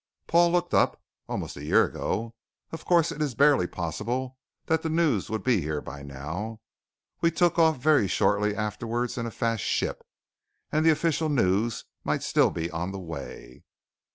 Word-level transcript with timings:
Paul 0.25 0.51
looked 0.51 0.73
up. 0.73 0.99
"Almost 1.29 1.55
a 1.57 1.63
year 1.63 1.85
ago. 1.85 2.33
Of 2.71 2.85
course, 2.85 3.11
it 3.11 3.21
is 3.21 3.35
barely 3.35 3.67
possible 3.67 4.35
that 4.65 4.81
the 4.81 4.89
news 4.89 5.29
would 5.29 5.43
be 5.43 5.61
here 5.61 5.79
by 5.79 6.01
now. 6.01 6.59
We 7.21 7.29
took 7.29 7.59
off 7.59 7.77
very 7.77 8.07
shortly 8.07 8.55
afterwards 8.55 9.15
in 9.19 9.27
a 9.27 9.29
fast 9.29 9.61
ship, 9.63 10.03
and 10.71 10.83
the 10.83 10.89
official 10.89 11.29
news 11.29 11.85
might 12.03 12.21
be 12.21 12.23
still 12.23 12.51
on 12.73 12.91
the 12.91 12.99
way." 12.99 13.63